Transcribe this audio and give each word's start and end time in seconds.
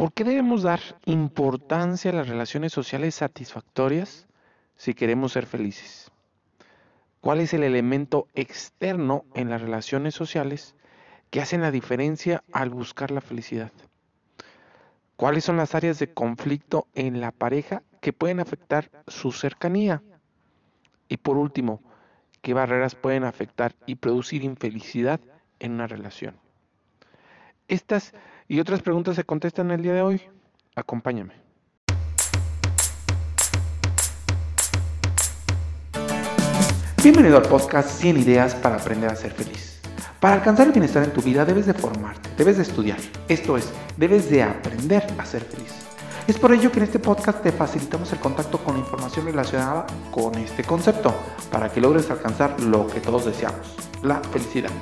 ¿Por 0.00 0.14
qué 0.14 0.24
debemos 0.24 0.62
dar 0.62 0.80
importancia 1.04 2.10
a 2.10 2.14
las 2.14 2.26
relaciones 2.26 2.72
sociales 2.72 3.16
satisfactorias 3.16 4.26
si 4.74 4.94
queremos 4.94 5.32
ser 5.32 5.44
felices? 5.44 6.10
¿Cuál 7.20 7.40
es 7.40 7.52
el 7.52 7.64
elemento 7.64 8.26
externo 8.34 9.26
en 9.34 9.50
las 9.50 9.60
relaciones 9.60 10.14
sociales 10.14 10.74
que 11.28 11.42
hacen 11.42 11.60
la 11.60 11.70
diferencia 11.70 12.42
al 12.50 12.70
buscar 12.70 13.10
la 13.10 13.20
felicidad? 13.20 13.72
¿Cuáles 15.16 15.44
son 15.44 15.58
las 15.58 15.74
áreas 15.74 15.98
de 15.98 16.14
conflicto 16.14 16.86
en 16.94 17.20
la 17.20 17.30
pareja 17.30 17.82
que 18.00 18.14
pueden 18.14 18.40
afectar 18.40 18.90
su 19.06 19.32
cercanía? 19.32 20.02
Y 21.10 21.18
por 21.18 21.36
último, 21.36 21.82
¿qué 22.40 22.54
barreras 22.54 22.94
pueden 22.94 23.24
afectar 23.24 23.74
y 23.84 23.96
producir 23.96 24.44
infelicidad 24.44 25.20
en 25.58 25.72
una 25.72 25.86
relación? 25.86 26.36
Estas 27.68 28.14
y 28.50 28.58
otras 28.58 28.82
preguntas 28.82 29.14
se 29.14 29.22
contestan 29.22 29.70
el 29.70 29.80
día 29.80 29.92
de 29.92 30.02
hoy. 30.02 30.20
Acompáñame. 30.74 31.34
Bienvenido 37.00 37.36
al 37.36 37.44
podcast 37.44 37.90
100 37.90 38.16
ideas 38.16 38.56
para 38.56 38.74
aprender 38.74 39.08
a 39.08 39.14
ser 39.14 39.30
feliz. 39.30 39.80
Para 40.18 40.34
alcanzar 40.34 40.66
el 40.66 40.72
bienestar 40.72 41.04
en 41.04 41.12
tu 41.12 41.22
vida 41.22 41.44
debes 41.44 41.66
de 41.66 41.74
formarte, 41.74 42.28
debes 42.36 42.56
de 42.56 42.64
estudiar. 42.64 42.98
Esto 43.28 43.56
es, 43.56 43.72
debes 43.96 44.28
de 44.28 44.42
aprender 44.42 45.06
a 45.16 45.24
ser 45.24 45.42
feliz. 45.42 45.72
Es 46.26 46.36
por 46.36 46.52
ello 46.52 46.72
que 46.72 46.78
en 46.80 46.84
este 46.86 46.98
podcast 46.98 47.44
te 47.44 47.52
facilitamos 47.52 48.12
el 48.12 48.18
contacto 48.18 48.58
con 48.64 48.74
la 48.74 48.80
información 48.80 49.26
relacionada 49.26 49.86
con 50.10 50.34
este 50.34 50.64
concepto, 50.64 51.14
para 51.52 51.68
que 51.68 51.80
logres 51.80 52.10
alcanzar 52.10 52.60
lo 52.60 52.88
que 52.88 52.98
todos 52.98 53.26
deseamos, 53.26 53.76
la 54.02 54.20
felicidad 54.24 54.72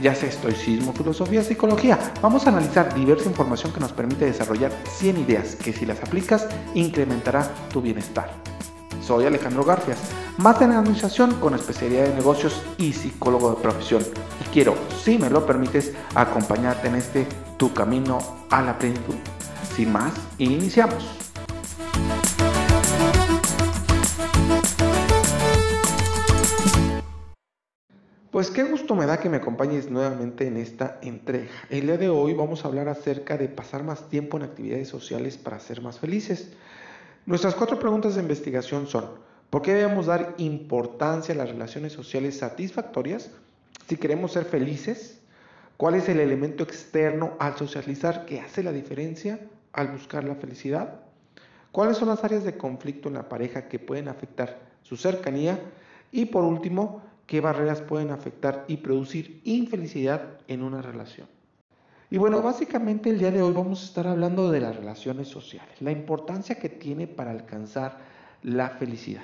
ya 0.00 0.14
sea 0.14 0.28
estoicismo, 0.28 0.92
filosofía, 0.92 1.42
psicología. 1.42 1.98
Vamos 2.20 2.46
a 2.46 2.50
analizar 2.50 2.94
diversa 2.94 3.28
información 3.28 3.72
que 3.72 3.80
nos 3.80 3.92
permite 3.92 4.24
desarrollar 4.24 4.72
100 4.88 5.18
ideas 5.18 5.56
que 5.56 5.72
si 5.72 5.86
las 5.86 6.02
aplicas 6.02 6.46
incrementará 6.74 7.50
tu 7.72 7.82
bienestar. 7.82 8.30
Soy 9.02 9.26
Alejandro 9.26 9.64
Garfias, 9.64 9.98
máster 10.38 10.68
en 10.68 10.76
administración 10.76 11.34
con 11.40 11.54
especialidad 11.54 12.06
en 12.06 12.16
negocios 12.16 12.62
y 12.78 12.92
psicólogo 12.92 13.50
de 13.50 13.60
profesión. 13.60 14.02
Y 14.40 14.48
quiero, 14.50 14.76
si 15.02 15.18
me 15.18 15.28
lo 15.28 15.44
permites, 15.44 15.92
acompañarte 16.14 16.88
en 16.88 16.94
este 16.94 17.26
tu 17.56 17.72
camino 17.72 18.18
a 18.50 18.62
la 18.62 18.78
plenitud. 18.78 19.14
Sin 19.74 19.92
más, 19.92 20.12
iniciamos. 20.38 21.21
Pues 28.42 28.50
qué 28.50 28.64
gusto 28.64 28.96
me 28.96 29.06
da 29.06 29.20
que 29.20 29.28
me 29.28 29.36
acompañes 29.36 29.88
nuevamente 29.88 30.48
en 30.48 30.56
esta 30.56 30.98
entrega. 31.00 31.52
El 31.70 31.82
día 31.82 31.96
de 31.96 32.08
hoy 32.08 32.34
vamos 32.34 32.64
a 32.64 32.66
hablar 32.66 32.88
acerca 32.88 33.38
de 33.38 33.46
pasar 33.46 33.84
más 33.84 34.08
tiempo 34.08 34.36
en 34.36 34.42
actividades 34.42 34.88
sociales 34.88 35.38
para 35.38 35.60
ser 35.60 35.80
más 35.80 36.00
felices. 36.00 36.52
Nuestras 37.24 37.54
cuatro 37.54 37.78
preguntas 37.78 38.16
de 38.16 38.20
investigación 38.20 38.88
son, 38.88 39.10
¿por 39.48 39.62
qué 39.62 39.74
debemos 39.74 40.06
dar 40.06 40.34
importancia 40.38 41.36
a 41.36 41.38
las 41.38 41.50
relaciones 41.50 41.92
sociales 41.92 42.36
satisfactorias 42.36 43.30
si 43.88 43.96
queremos 43.96 44.32
ser 44.32 44.44
felices? 44.44 45.20
¿Cuál 45.76 45.94
es 45.94 46.08
el 46.08 46.18
elemento 46.18 46.64
externo 46.64 47.36
al 47.38 47.56
socializar 47.56 48.26
que 48.26 48.40
hace 48.40 48.64
la 48.64 48.72
diferencia 48.72 49.38
al 49.72 49.86
buscar 49.86 50.24
la 50.24 50.34
felicidad? 50.34 50.96
¿Cuáles 51.70 51.96
son 51.96 52.08
las 52.08 52.24
áreas 52.24 52.42
de 52.42 52.56
conflicto 52.56 53.06
en 53.06 53.14
la 53.14 53.28
pareja 53.28 53.68
que 53.68 53.78
pueden 53.78 54.08
afectar 54.08 54.58
su 54.82 54.96
cercanía? 54.96 55.60
Y 56.10 56.24
por 56.26 56.42
último, 56.42 57.02
qué 57.26 57.40
barreras 57.40 57.80
pueden 57.80 58.10
afectar 58.10 58.64
y 58.68 58.78
producir 58.78 59.40
infelicidad 59.44 60.38
en 60.48 60.62
una 60.62 60.82
relación. 60.82 61.28
Y 62.10 62.18
bueno, 62.18 62.42
básicamente 62.42 63.08
el 63.08 63.18
día 63.18 63.30
de 63.30 63.40
hoy 63.40 63.54
vamos 63.54 63.80
a 63.82 63.86
estar 63.86 64.06
hablando 64.06 64.50
de 64.50 64.60
las 64.60 64.76
relaciones 64.76 65.28
sociales, 65.28 65.80
la 65.80 65.92
importancia 65.92 66.56
que 66.56 66.68
tiene 66.68 67.06
para 67.06 67.30
alcanzar 67.30 67.98
la 68.42 68.68
felicidad. 68.68 69.22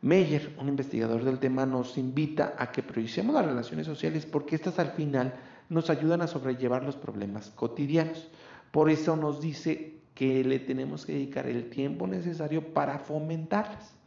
Meyer, 0.00 0.54
un 0.60 0.68
investigador 0.68 1.24
del 1.24 1.38
tema, 1.38 1.66
nos 1.66 1.98
invita 1.98 2.54
a 2.58 2.70
que 2.70 2.82
prioricemos 2.82 3.34
las 3.34 3.46
relaciones 3.46 3.86
sociales 3.86 4.26
porque 4.26 4.56
estas 4.56 4.78
al 4.78 4.92
final 4.92 5.34
nos 5.68 5.90
ayudan 5.90 6.22
a 6.22 6.26
sobrellevar 6.26 6.84
los 6.84 6.96
problemas 6.96 7.50
cotidianos. 7.50 8.28
Por 8.70 8.90
eso 8.90 9.16
nos 9.16 9.40
dice 9.40 9.98
que 10.14 10.42
le 10.44 10.58
tenemos 10.58 11.06
que 11.06 11.12
dedicar 11.12 11.46
el 11.46 11.70
tiempo 11.70 12.06
necesario 12.06 12.72
para 12.72 12.98
fomentarlas. 12.98 13.97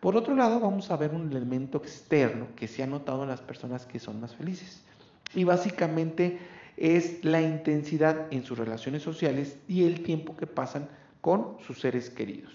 Por 0.00 0.16
otro 0.16 0.34
lado, 0.34 0.60
vamos 0.60 0.90
a 0.90 0.96
ver 0.96 1.12
un 1.12 1.30
elemento 1.30 1.78
externo 1.78 2.46
que 2.54 2.68
se 2.68 2.82
ha 2.82 2.86
notado 2.86 3.24
en 3.24 3.28
las 3.28 3.40
personas 3.40 3.84
que 3.84 3.98
son 3.98 4.20
más 4.20 4.36
felices. 4.36 4.84
Y 5.34 5.44
básicamente 5.44 6.38
es 6.76 7.24
la 7.24 7.42
intensidad 7.42 8.26
en 8.30 8.44
sus 8.44 8.56
relaciones 8.56 9.02
sociales 9.02 9.58
y 9.66 9.84
el 9.84 10.02
tiempo 10.04 10.36
que 10.36 10.46
pasan 10.46 10.88
con 11.20 11.56
sus 11.66 11.80
seres 11.80 12.10
queridos. 12.10 12.52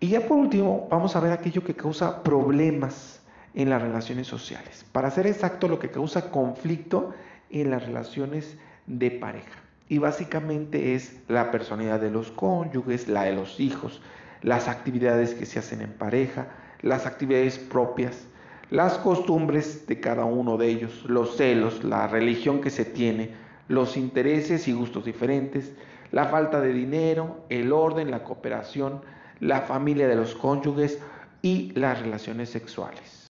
Y 0.00 0.08
ya 0.08 0.26
por 0.26 0.38
último, 0.38 0.88
vamos 0.90 1.14
a 1.14 1.20
ver 1.20 1.32
aquello 1.32 1.62
que 1.62 1.76
causa 1.76 2.22
problemas 2.22 3.20
en 3.54 3.70
las 3.70 3.82
relaciones 3.82 4.26
sociales. 4.26 4.84
Para 4.90 5.10
ser 5.10 5.26
exacto, 5.26 5.68
lo 5.68 5.78
que 5.78 5.90
causa 5.90 6.30
conflicto 6.30 7.14
en 7.50 7.70
las 7.70 7.84
relaciones 7.84 8.56
de 8.86 9.10
pareja. 9.10 9.60
Y 9.88 9.98
básicamente 9.98 10.94
es 10.94 11.20
la 11.28 11.50
personalidad 11.50 12.00
de 12.00 12.10
los 12.10 12.30
cónyuges, 12.30 13.08
la 13.08 13.24
de 13.24 13.32
los 13.32 13.60
hijos, 13.60 14.00
las 14.42 14.68
actividades 14.68 15.34
que 15.34 15.46
se 15.46 15.58
hacen 15.58 15.80
en 15.82 15.92
pareja, 15.92 16.48
las 16.82 17.06
actividades 17.06 17.58
propias, 17.58 18.26
las 18.70 18.98
costumbres 18.98 19.86
de 19.86 20.00
cada 20.00 20.24
uno 20.24 20.56
de 20.56 20.68
ellos, 20.68 21.04
los 21.06 21.36
celos, 21.36 21.84
la 21.84 22.06
religión 22.06 22.60
que 22.60 22.70
se 22.70 22.84
tiene, 22.84 23.30
los 23.68 23.96
intereses 23.96 24.68
y 24.68 24.72
gustos 24.72 25.04
diferentes, 25.04 25.72
la 26.12 26.26
falta 26.26 26.60
de 26.60 26.72
dinero, 26.72 27.44
el 27.48 27.72
orden, 27.72 28.10
la 28.10 28.24
cooperación, 28.24 29.02
la 29.40 29.62
familia 29.62 30.08
de 30.08 30.16
los 30.16 30.34
cónyuges 30.34 30.98
y 31.42 31.72
las 31.72 32.00
relaciones 32.00 32.50
sexuales. 32.50 33.26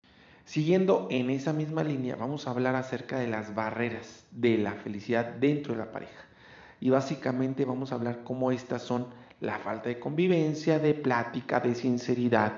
Siguiendo 0.45 1.07
en 1.11 1.29
esa 1.29 1.53
misma 1.53 1.83
línea, 1.83 2.15
vamos 2.15 2.47
a 2.47 2.51
hablar 2.51 2.75
acerca 2.75 3.19
de 3.19 3.27
las 3.27 3.53
barreras 3.53 4.25
de 4.31 4.57
la 4.57 4.73
felicidad 4.73 5.25
dentro 5.25 5.73
de 5.73 5.79
la 5.79 5.91
pareja. 5.91 6.23
Y 6.79 6.89
básicamente 6.89 7.65
vamos 7.65 7.91
a 7.91 7.95
hablar 7.95 8.23
cómo 8.23 8.51
estas 8.51 8.81
son 8.81 9.07
la 9.41 9.57
falta 9.59 9.89
de 9.89 9.99
convivencia, 9.99 10.79
de 10.79 10.93
plática, 10.93 11.59
de 11.59 11.75
sinceridad, 11.75 12.53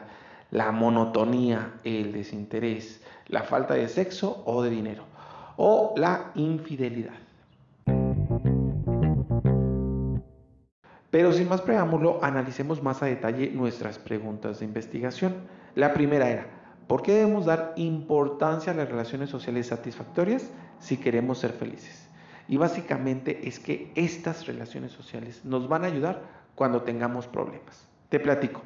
la 0.51 0.71
monotonía, 0.71 1.73
el 1.83 2.11
desinterés, 2.11 3.01
la 3.27 3.43
falta 3.43 3.75
de 3.75 3.87
sexo 3.87 4.43
o 4.45 4.63
de 4.63 4.69
dinero, 4.69 5.03
o 5.57 5.93
la 5.97 6.31
infidelidad. 6.35 7.13
Pero 11.11 11.33
sin 11.33 11.49
más 11.49 11.61
preámbulo, 11.61 12.19
analicemos 12.23 12.83
más 12.83 13.01
a 13.01 13.07
detalle 13.07 13.51
nuestras 13.51 13.97
preguntas 13.97 14.59
de 14.59 14.65
investigación. 14.65 15.33
La 15.73 15.93
primera 15.93 16.29
era, 16.29 16.45
¿por 16.87 17.01
qué 17.01 17.13
debemos 17.13 17.45
dar 17.45 17.73
importancia 17.77 18.73
a 18.73 18.75
las 18.75 18.89
relaciones 18.89 19.29
sociales 19.29 19.67
satisfactorias 19.67 20.51
si 20.79 20.97
queremos 20.97 21.39
ser 21.39 21.51
felices? 21.51 22.07
Y 22.47 22.57
básicamente 22.57 23.47
es 23.47 23.59
que 23.59 23.91
estas 23.95 24.45
relaciones 24.45 24.91
sociales 24.91 25.41
nos 25.45 25.67
van 25.67 25.83
a 25.83 25.87
ayudar 25.87 26.21
cuando 26.55 26.83
tengamos 26.83 27.27
problemas. 27.27 27.87
Te 28.09 28.19
platico. 28.19 28.61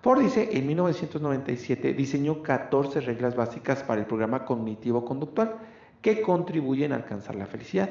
Ford 0.00 0.20
dice, 0.20 0.56
en 0.56 0.64
1997 0.68 1.92
diseñó 1.92 2.40
14 2.44 3.00
reglas 3.00 3.34
básicas 3.34 3.82
para 3.82 4.00
el 4.00 4.06
programa 4.06 4.44
cognitivo-conductual 4.44 5.56
que 6.02 6.22
contribuyen 6.22 6.92
a 6.92 6.96
alcanzar 6.96 7.34
la 7.34 7.46
felicidad. 7.46 7.90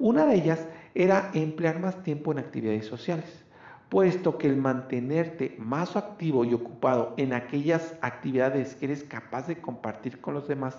Una 0.00 0.26
de 0.26 0.34
ellas 0.34 0.66
era 0.96 1.30
emplear 1.32 1.78
más 1.78 2.02
tiempo 2.02 2.32
en 2.32 2.40
actividades 2.40 2.86
sociales, 2.86 3.44
puesto 3.88 4.36
que 4.36 4.48
el 4.48 4.56
mantenerte 4.56 5.54
más 5.58 5.94
activo 5.94 6.44
y 6.44 6.54
ocupado 6.54 7.14
en 7.18 7.32
aquellas 7.32 7.94
actividades 8.00 8.74
que 8.74 8.86
eres 8.86 9.04
capaz 9.04 9.46
de 9.46 9.60
compartir 9.60 10.20
con 10.20 10.34
los 10.34 10.48
demás 10.48 10.76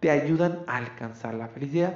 te 0.00 0.10
ayudan 0.10 0.64
a 0.66 0.78
alcanzar 0.78 1.34
la 1.34 1.46
felicidad. 1.46 1.94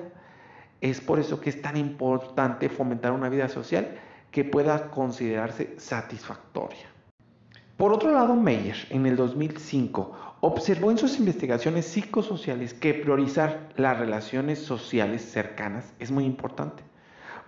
Es 0.80 1.00
por 1.00 1.18
eso 1.18 1.40
que 1.40 1.50
es 1.50 1.60
tan 1.60 1.76
importante 1.76 2.68
fomentar 2.68 3.10
una 3.10 3.28
vida 3.28 3.48
social 3.48 3.98
que 4.30 4.44
pueda 4.44 4.92
considerarse 4.92 5.74
satisfactoria. 5.78 6.93
Por 7.76 7.92
otro 7.92 8.12
lado, 8.12 8.36
Meyer, 8.36 8.76
en 8.90 9.04
el 9.04 9.16
2005, 9.16 10.36
observó 10.40 10.92
en 10.92 10.98
sus 10.98 11.18
investigaciones 11.18 11.86
psicosociales 11.86 12.72
que 12.72 12.94
priorizar 12.94 13.70
las 13.76 13.98
relaciones 13.98 14.60
sociales 14.60 15.22
cercanas 15.22 15.92
es 15.98 16.12
muy 16.12 16.24
importante, 16.24 16.84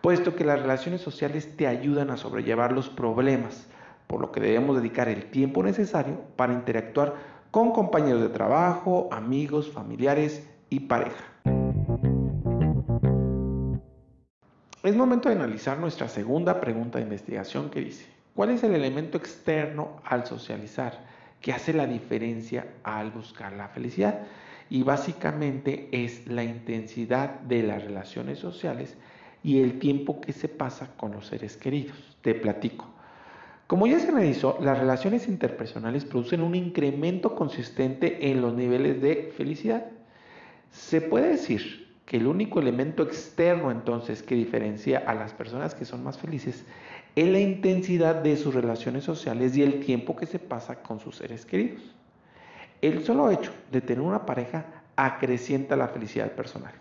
puesto 0.01 0.35
que 0.35 0.45
las 0.45 0.61
relaciones 0.61 1.01
sociales 1.01 1.57
te 1.57 1.69
ayudan 1.69 2.11
a 2.11 2.17
sobrellevar 2.17 2.73
los 2.73 2.89
problemas, 2.89 3.69
por 4.09 4.21
lo 4.21 4.33
que 4.33 4.41
debemos 4.41 4.77
dedicar 4.77 5.09
el 5.09 5.31
tiempo 5.31 5.63
necesario 5.63 6.21
para 6.35 6.55
interactuar 6.55 7.15
con 7.53 7.71
compañeros 7.71 8.21
de 8.21 8.29
trabajo, 8.29 9.09
amigos, 9.13 9.71
familiares 9.71 10.45
y 10.71 10.81
pareja. 10.81 11.25
Es 14.83 14.97
momento 14.97 15.29
de 15.29 15.37
analizar 15.37 15.79
nuestra 15.79 16.09
segunda 16.09 16.61
pregunta 16.61 16.99
de 16.99 17.05
investigación 17.05 17.71
que 17.71 17.81
dice, 17.81 18.16
¿Cuál 18.37 18.51
es 18.51 18.63
el 18.65 18.75
elemento 18.75 19.17
externo 19.17 19.97
al 20.05 20.27
socializar 20.27 21.07
que 21.41 21.55
hace 21.55 21.73
la 21.73 21.87
diferencia 21.87 22.67
al 22.85 23.11
buscar 23.11 23.55
la 23.55 23.69
felicidad? 23.69 24.27
Y 24.69 24.83
básicamente 24.83 25.89
es 25.91 26.27
la 26.27 26.45
intensidad 26.45 27.41
de 27.41 27.63
las 27.63 27.83
relaciones 27.83 28.39
sociales 28.39 28.95
y 29.43 29.63
el 29.63 29.79
tiempo 29.79 30.21
que 30.21 30.35
se 30.35 30.49
pasa 30.49 30.91
con 30.99 31.13
los 31.13 31.29
seres 31.29 31.57
queridos. 31.57 31.97
Te 32.21 32.35
platico. 32.35 32.87
Como 33.67 33.87
ya 33.87 33.99
se 33.99 34.09
analizó, 34.09 34.59
las 34.61 34.79
relaciones 34.79 35.29
interpersonales 35.29 36.05
producen 36.05 36.43
un 36.43 36.55
incremento 36.55 37.35
consistente 37.35 38.31
en 38.31 38.43
los 38.43 38.53
niveles 38.53 39.01
de 39.01 39.33
felicidad. 39.35 39.87
Se 40.71 41.01
puede 41.01 41.29
decir 41.29 41.87
que 42.05 42.19
el 42.19 42.27
único 42.27 42.61
elemento 42.61 43.03
externo 43.03 43.71
entonces 43.71 44.23
que 44.23 44.35
diferencia 44.35 44.99
a 45.07 45.15
las 45.15 45.33
personas 45.33 45.75
que 45.75 45.87
son 45.87 46.05
más 46.05 46.19
felices 46.19 46.67
es 47.17 47.27
la 47.27 47.41
intensidad 47.41 48.17
de 48.17 48.37
sus 48.37 48.55
relaciones 48.55 49.03
sociales 49.03 49.57
y 49.57 49.63
el 49.63 49.81
tiempo 49.81 50.15
que 50.15 50.27
se 50.27 50.39
pasa 50.39 50.83
con 50.83 51.01
sus 51.01 51.17
seres 51.17 51.47
queridos. 51.47 51.97
El 52.83 53.03
solo 53.05 53.31
hecho 53.31 53.53
de 53.73 53.81
tener 53.81 54.03
una 54.03 54.27
pareja 54.27 54.67
acrecienta 54.97 55.77
la 55.77 55.89
felicidad 55.89 56.33
personal. 56.33 56.75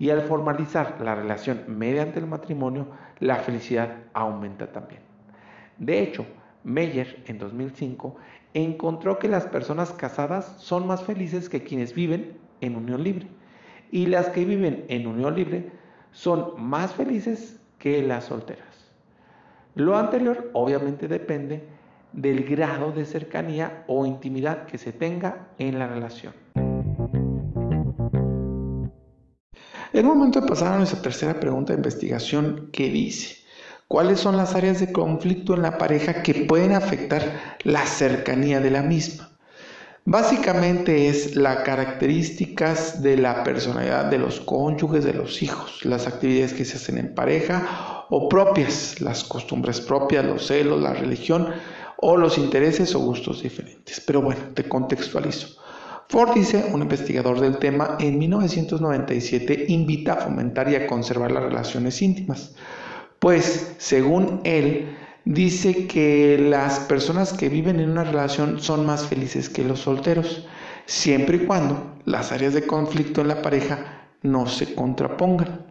Y 0.00 0.10
al 0.10 0.22
formalizar 0.22 1.00
la 1.00 1.14
relación 1.14 1.62
mediante 1.68 2.18
el 2.18 2.26
matrimonio, 2.26 2.88
la 3.20 3.36
felicidad 3.36 3.98
aumenta 4.12 4.72
también. 4.72 5.02
De 5.78 6.02
hecho, 6.02 6.26
Meyer 6.64 7.22
en 7.26 7.38
2005 7.38 8.16
encontró 8.54 9.20
que 9.20 9.28
las 9.28 9.46
personas 9.46 9.92
casadas 9.92 10.56
son 10.58 10.86
más 10.88 11.04
felices 11.04 11.48
que 11.48 11.62
quienes 11.62 11.94
viven 11.94 12.38
en 12.60 12.74
unión 12.74 13.04
libre 13.04 13.28
y 13.92 14.06
las 14.06 14.30
que 14.30 14.44
viven 14.44 14.84
en 14.88 15.06
unión 15.06 15.36
libre 15.36 15.70
son 16.10 16.60
más 16.60 16.92
felices 16.92 17.60
que 17.78 18.02
las 18.02 18.24
solteras. 18.24 18.79
Lo 19.74 19.96
anterior 19.96 20.50
obviamente 20.52 21.08
depende 21.08 21.62
del 22.12 22.44
grado 22.44 22.92
de 22.92 23.04
cercanía 23.04 23.84
o 23.86 24.04
intimidad 24.04 24.66
que 24.66 24.78
se 24.78 24.92
tenga 24.92 25.48
en 25.58 25.78
la 25.78 25.86
relación. 25.86 26.32
Es 29.92 30.04
momento 30.04 30.40
de 30.40 30.46
pasar 30.46 30.72
a 30.72 30.76
nuestra 30.76 31.02
tercera 31.02 31.38
pregunta 31.38 31.72
de 31.72 31.78
investigación 31.78 32.70
que 32.72 32.88
dice, 32.90 33.40
¿Cuáles 33.90 34.20
son 34.20 34.36
las 34.36 34.54
áreas 34.54 34.78
de 34.78 34.92
conflicto 34.92 35.54
en 35.54 35.62
la 35.62 35.76
pareja 35.76 36.22
que 36.22 36.46
pueden 36.46 36.74
afectar 36.74 37.56
la 37.64 37.84
cercanía 37.86 38.60
de 38.60 38.70
la 38.70 38.82
misma? 38.84 39.36
Básicamente 40.04 41.08
es 41.08 41.34
las 41.34 41.64
características 41.64 43.02
de 43.02 43.16
la 43.16 43.42
personalidad 43.42 44.04
de 44.04 44.18
los 44.18 44.38
cónyuges, 44.38 45.02
de 45.02 45.14
los 45.14 45.42
hijos, 45.42 45.84
las 45.84 46.06
actividades 46.06 46.54
que 46.54 46.64
se 46.64 46.76
hacen 46.76 46.98
en 46.98 47.16
pareja 47.16 47.99
o 48.10 48.28
propias, 48.28 49.00
las 49.00 49.24
costumbres 49.24 49.80
propias, 49.80 50.24
los 50.24 50.46
celos, 50.46 50.82
la 50.82 50.92
religión 50.92 51.48
o 51.96 52.16
los 52.16 52.36
intereses 52.36 52.94
o 52.94 53.00
gustos 53.00 53.42
diferentes. 53.42 54.00
Pero 54.00 54.20
bueno, 54.20 54.40
te 54.54 54.68
contextualizo. 54.68 55.56
Ford 56.08 56.34
dice, 56.34 56.66
un 56.72 56.82
investigador 56.82 57.40
del 57.40 57.58
tema, 57.58 57.96
en 58.00 58.18
1997 58.18 59.66
invita 59.68 60.14
a 60.14 60.16
fomentar 60.16 60.68
y 60.68 60.74
a 60.74 60.86
conservar 60.86 61.30
las 61.30 61.44
relaciones 61.44 62.02
íntimas 62.02 62.54
pues 63.20 63.74
según 63.76 64.40
él, 64.44 64.96
dice 65.24 65.86
que 65.86 66.38
las 66.38 66.80
personas 66.80 67.34
que 67.34 67.50
viven 67.50 67.78
en 67.78 67.90
una 67.90 68.02
relación 68.04 68.60
son 68.60 68.86
más 68.86 69.06
felices 69.06 69.48
que 69.50 69.62
los 69.62 69.80
solteros, 69.80 70.48
siempre 70.86 71.36
y 71.36 71.46
cuando 71.46 71.98
las 72.06 72.32
áreas 72.32 72.54
de 72.54 72.66
conflicto 72.66 73.20
en 73.20 73.28
la 73.28 73.42
pareja 73.42 74.08
no 74.22 74.46
se 74.46 74.74
contrapongan. 74.74 75.69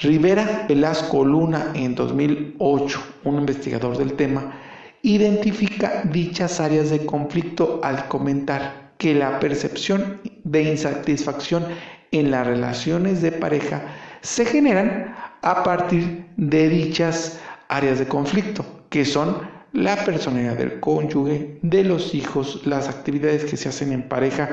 Rivera 0.00 0.66
Velasco 0.68 1.24
Luna 1.24 1.72
en 1.74 1.94
2008, 1.94 3.02
un 3.24 3.38
investigador 3.38 3.96
del 3.96 4.12
tema, 4.12 4.52
identifica 5.00 6.02
dichas 6.04 6.60
áreas 6.60 6.90
de 6.90 7.06
conflicto 7.06 7.80
al 7.82 8.06
comentar 8.08 8.92
que 8.98 9.14
la 9.14 9.40
percepción 9.40 10.20
de 10.44 10.64
insatisfacción 10.64 11.64
en 12.12 12.30
las 12.30 12.46
relaciones 12.46 13.22
de 13.22 13.32
pareja 13.32 13.82
se 14.20 14.44
generan 14.44 15.14
a 15.40 15.62
partir 15.62 16.26
de 16.36 16.68
dichas 16.68 17.40
áreas 17.68 17.98
de 17.98 18.06
conflicto, 18.06 18.66
que 18.90 19.06
son 19.06 19.48
la 19.72 19.96
personalidad 20.04 20.58
del 20.58 20.78
cónyuge, 20.78 21.58
de 21.62 21.84
los 21.84 22.14
hijos, 22.14 22.66
las 22.66 22.88
actividades 22.88 23.46
que 23.46 23.56
se 23.56 23.70
hacen 23.70 23.92
en 23.92 24.02
pareja, 24.02 24.50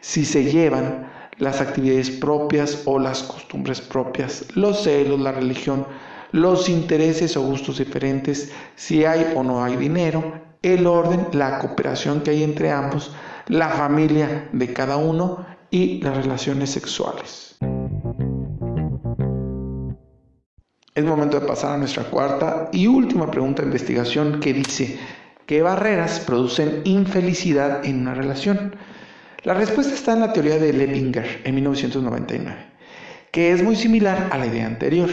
si 0.00 0.24
se 0.24 0.44
llevan 0.44 1.19
las 1.40 1.60
actividades 1.60 2.10
propias 2.10 2.82
o 2.84 2.98
las 2.98 3.22
costumbres 3.22 3.80
propias, 3.80 4.44
los 4.54 4.82
celos, 4.82 5.18
la 5.18 5.32
religión, 5.32 5.86
los 6.32 6.68
intereses 6.68 7.36
o 7.36 7.42
gustos 7.42 7.78
diferentes, 7.78 8.52
si 8.76 9.04
hay 9.04 9.32
o 9.34 9.42
no 9.42 9.64
hay 9.64 9.76
dinero, 9.76 10.40
el 10.62 10.86
orden, 10.86 11.26
la 11.32 11.58
cooperación 11.58 12.20
que 12.20 12.30
hay 12.30 12.44
entre 12.44 12.70
ambos, 12.70 13.12
la 13.48 13.70
familia 13.70 14.48
de 14.52 14.72
cada 14.72 14.96
uno 14.96 15.44
y 15.70 16.00
las 16.02 16.16
relaciones 16.16 16.70
sexuales. 16.70 17.56
Es 20.94 21.04
momento 21.04 21.40
de 21.40 21.46
pasar 21.46 21.74
a 21.74 21.78
nuestra 21.78 22.04
cuarta 22.04 22.68
y 22.72 22.86
última 22.86 23.30
pregunta 23.30 23.62
de 23.62 23.68
investigación 23.68 24.40
que 24.40 24.52
dice, 24.52 24.98
¿qué 25.46 25.62
barreras 25.62 26.20
producen 26.20 26.82
infelicidad 26.84 27.84
en 27.84 28.02
una 28.02 28.14
relación? 28.14 28.76
La 29.42 29.54
respuesta 29.54 29.94
está 29.94 30.12
en 30.12 30.20
la 30.20 30.34
teoría 30.34 30.58
de 30.58 30.70
Levinger 30.70 31.40
en 31.44 31.54
1999, 31.54 32.56
que 33.30 33.52
es 33.52 33.62
muy 33.62 33.74
similar 33.74 34.28
a 34.30 34.36
la 34.36 34.44
idea 34.44 34.66
anterior, 34.66 35.08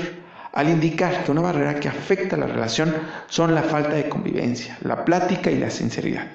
al 0.51 0.67
indicar 0.67 1.23
que 1.23 1.31
una 1.31 1.39
barrera 1.39 1.79
que 1.79 1.87
afecta 1.87 2.35
la 2.35 2.47
relación 2.47 2.93
son 3.27 3.55
la 3.55 3.63
falta 3.63 3.91
de 3.91 4.09
convivencia, 4.09 4.77
la 4.81 5.05
plática 5.05 5.49
y 5.49 5.57
la 5.57 5.69
sinceridad. 5.69 6.27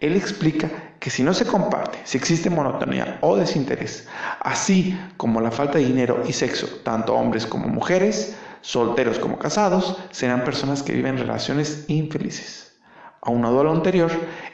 Él 0.00 0.16
explica 0.16 0.70
que 0.98 1.10
si 1.10 1.22
no 1.22 1.34
se 1.34 1.44
comparte, 1.44 1.98
si 2.04 2.16
existe 2.16 2.48
monotonía 2.48 3.18
o 3.20 3.36
desinterés, 3.36 4.08
así 4.40 4.98
como 5.18 5.42
la 5.42 5.50
falta 5.50 5.76
de 5.76 5.84
dinero 5.84 6.22
y 6.26 6.32
sexo, 6.32 6.66
tanto 6.82 7.14
hombres 7.14 7.44
como 7.44 7.68
mujeres, 7.68 8.38
solteros 8.62 9.18
como 9.18 9.38
casados, 9.38 9.98
serán 10.12 10.44
personas 10.44 10.82
que 10.82 10.94
viven 10.94 11.18
relaciones 11.18 11.84
infelices. 11.88 12.67
Aunado 13.20 13.60
a 13.60 13.64
lo 13.64 13.72
anterior, 13.72 14.10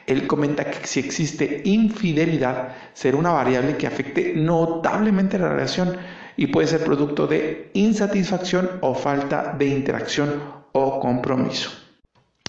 él 0.06 0.26
comenta 0.26 0.64
que 0.64 0.86
si 0.86 1.00
existe 1.00 1.62
infidelidad, 1.64 2.74
será 2.94 3.16
una 3.16 3.30
variable 3.30 3.76
que 3.76 3.86
afecte 3.86 4.32
notablemente 4.34 5.38
la 5.38 5.50
relación 5.50 5.96
y 6.36 6.48
puede 6.48 6.66
ser 6.66 6.84
producto 6.84 7.26
de 7.26 7.70
insatisfacción 7.74 8.70
o 8.80 8.94
falta 8.94 9.54
de 9.58 9.66
interacción 9.66 10.42
o 10.72 10.98
compromiso. 10.98 11.70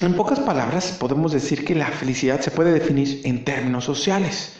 En 0.02 0.14
pocas 0.16 0.40
palabras, 0.40 0.98
podemos 1.00 1.32
decir 1.32 1.64
que 1.64 1.76
la 1.76 1.88
felicidad 1.88 2.42
se 2.42 2.52
puede 2.52 2.74
definir 2.74 3.22
en 3.24 3.46
términos 3.46 3.86
sociales 3.86 4.58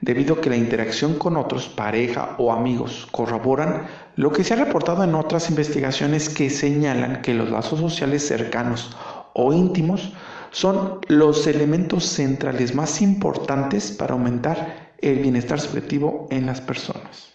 debido 0.00 0.34
a 0.34 0.40
que 0.40 0.50
la 0.50 0.56
interacción 0.56 1.14
con 1.14 1.36
otros, 1.36 1.68
pareja 1.68 2.36
o 2.38 2.52
amigos, 2.52 3.08
corroboran 3.10 3.86
lo 4.14 4.30
que 4.30 4.44
se 4.44 4.54
ha 4.54 4.56
reportado 4.64 5.02
en 5.02 5.14
otras 5.14 5.48
investigaciones 5.48 6.28
que 6.28 6.50
señalan 6.50 7.22
que 7.22 7.34
los 7.34 7.50
lazos 7.50 7.80
sociales 7.80 8.26
cercanos 8.26 8.96
o 9.32 9.52
íntimos 9.52 10.12
son 10.56 11.00
los 11.08 11.46
elementos 11.46 12.06
centrales 12.06 12.74
más 12.74 13.02
importantes 13.02 13.92
para 13.92 14.14
aumentar 14.14 14.94
el 14.96 15.18
bienestar 15.18 15.60
subjetivo 15.60 16.28
en 16.30 16.46
las 16.46 16.62
personas. 16.62 17.34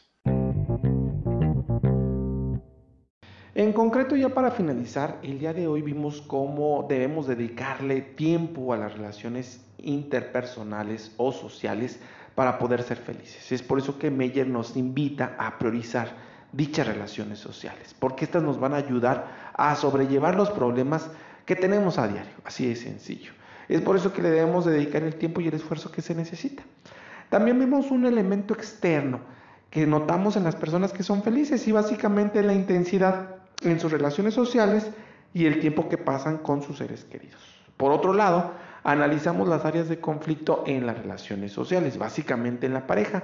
En 3.53 3.73
concreto, 3.73 4.15
ya 4.15 4.29
para 4.29 4.49
finalizar, 4.49 5.19
el 5.21 5.37
día 5.37 5.53
de 5.53 5.67
hoy 5.67 5.83
vimos 5.83 6.23
cómo 6.23 6.87
debemos 6.89 7.27
dedicarle 7.27 8.01
tiempo 8.01 8.73
a 8.73 8.77
las 8.77 8.93
relaciones 8.93 9.63
interpersonales 9.77 11.13
o 11.17 11.31
sociales 11.31 11.99
para 12.33 12.57
poder 12.57 12.81
ser 12.81 12.97
felices. 12.97 13.51
Es 13.51 13.61
por 13.61 13.77
eso 13.77 13.99
que 13.99 14.09
Meyer 14.09 14.47
nos 14.47 14.75
invita 14.75 15.35
a 15.37 15.59
priorizar 15.59 16.07
dichas 16.53 16.87
relaciones 16.87 17.37
sociales, 17.37 17.95
porque 17.99 18.25
estas 18.25 18.41
nos 18.41 18.59
van 18.59 18.73
a 18.73 18.77
ayudar 18.77 19.51
a 19.53 19.75
sobrellevar 19.75 20.33
los 20.33 20.49
problemas 20.49 21.11
que 21.45 21.55
tenemos 21.55 21.97
a 21.97 22.07
diario, 22.07 22.33
así 22.43 22.67
de 22.67 22.75
sencillo. 22.75 23.31
Es 23.67 23.81
por 23.81 23.95
eso 23.95 24.13
que 24.13 24.21
le 24.21 24.29
debemos 24.29 24.65
dedicar 24.65 25.03
el 25.03 25.15
tiempo 25.15 25.41
y 25.41 25.47
el 25.47 25.53
esfuerzo 25.53 25.91
que 25.91 26.01
se 26.01 26.13
necesita. 26.15 26.63
También 27.29 27.57
vemos 27.59 27.91
un 27.91 28.05
elemento 28.05 28.53
externo 28.53 29.21
que 29.69 29.87
notamos 29.87 30.35
en 30.35 30.43
las 30.43 30.55
personas 30.55 30.91
que 30.91 31.03
son 31.03 31.23
felices 31.23 31.65
y 31.67 31.71
básicamente 31.71 32.43
la 32.43 32.53
intensidad 32.53 33.37
en 33.63 33.79
sus 33.79 33.91
relaciones 33.91 34.33
sociales 34.33 34.91
y 35.33 35.45
el 35.45 35.59
tiempo 35.59 35.87
que 35.87 35.97
pasan 35.97 36.39
con 36.39 36.61
sus 36.61 36.79
seres 36.79 37.05
queridos. 37.05 37.41
Por 37.77 37.93
otro 37.93 38.13
lado, 38.13 38.51
analizamos 38.83 39.47
las 39.47 39.63
áreas 39.63 39.87
de 39.87 39.99
conflicto 39.99 40.63
en 40.67 40.85
las 40.85 40.97
relaciones 40.97 41.53
sociales, 41.53 41.97
básicamente 41.97 42.65
en 42.65 42.73
la 42.73 42.85
pareja. 42.85 43.23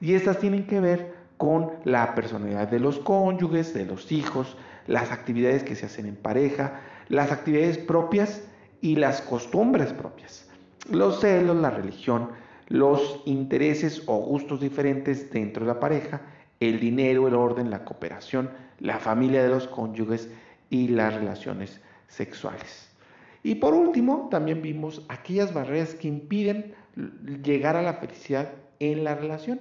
Y 0.00 0.14
estas 0.14 0.38
tienen 0.38 0.66
que 0.66 0.80
ver 0.80 1.14
con 1.36 1.72
la 1.84 2.14
personalidad 2.14 2.68
de 2.68 2.80
los 2.80 2.98
cónyuges, 2.98 3.74
de 3.74 3.86
los 3.86 4.10
hijos, 4.10 4.56
las 4.86 5.12
actividades 5.12 5.62
que 5.62 5.76
se 5.76 5.86
hacen 5.86 6.06
en 6.06 6.16
pareja, 6.16 6.80
las 7.08 7.32
actividades 7.32 7.78
propias 7.78 8.42
y 8.80 8.96
las 8.96 9.20
costumbres 9.22 9.92
propias, 9.92 10.48
los 10.90 11.20
celos, 11.20 11.56
la 11.56 11.70
religión, 11.70 12.30
los 12.68 13.22
intereses 13.26 14.02
o 14.06 14.16
gustos 14.18 14.60
diferentes 14.60 15.30
dentro 15.30 15.64
de 15.64 15.72
la 15.72 15.80
pareja, 15.80 16.22
el 16.60 16.80
dinero, 16.80 17.28
el 17.28 17.34
orden, 17.34 17.70
la 17.70 17.84
cooperación, 17.84 18.50
la 18.80 18.98
familia 18.98 19.42
de 19.42 19.50
los 19.50 19.68
cónyuges 19.68 20.28
y 20.70 20.88
las 20.88 21.14
relaciones 21.14 21.80
sexuales. 22.08 22.90
Y 23.42 23.56
por 23.56 23.74
último, 23.74 24.28
también 24.30 24.62
vimos 24.62 25.04
aquellas 25.08 25.54
barreras 25.54 25.94
que 25.94 26.08
impiden 26.08 26.74
llegar 27.44 27.76
a 27.76 27.82
la 27.82 27.94
felicidad 27.94 28.52
en 28.80 29.04
la 29.04 29.14
relación. 29.14 29.60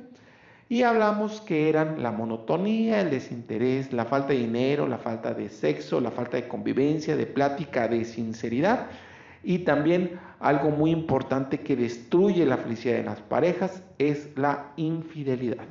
Y 0.67 0.81
hablamos 0.81 1.41
que 1.41 1.69
eran 1.69 2.01
la 2.01 2.11
monotonía, 2.11 3.01
el 3.01 3.11
desinterés, 3.11 3.93
la 3.93 4.05
falta 4.05 4.33
de 4.33 4.39
dinero, 4.39 4.87
la 4.87 4.97
falta 4.97 5.33
de 5.33 5.49
sexo, 5.49 6.01
la 6.01 6.11
falta 6.11 6.37
de 6.37 6.47
convivencia, 6.47 7.15
de 7.15 7.27
plática, 7.27 7.87
de 7.87 8.03
sinceridad 8.03 8.87
y 9.43 9.59
también 9.59 10.19
algo 10.39 10.71
muy 10.71 10.89
importante 10.89 11.59
que 11.59 11.75
destruye 11.75 12.45
la 12.45 12.57
felicidad 12.57 12.95
de 12.95 13.03
las 13.03 13.21
parejas 13.21 13.83
es 13.99 14.29
la 14.35 14.71
infidelidad. 14.75 15.65